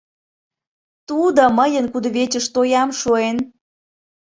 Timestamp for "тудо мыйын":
1.07-1.85